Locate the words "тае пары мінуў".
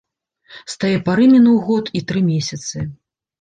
0.83-1.59